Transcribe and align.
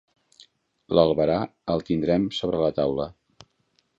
L'albarà 0.99 1.35
el 1.75 1.85
tindrem 1.91 2.27
sobre 2.39 2.65
la 2.65 2.73
taula. 2.83 3.09